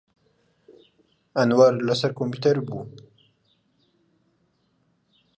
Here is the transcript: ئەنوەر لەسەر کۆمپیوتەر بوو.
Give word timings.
ئەنوەر 1.37 1.73
لەسەر 1.87 2.11
کۆمپیوتەر 2.19 2.57
بوو. 2.67 2.81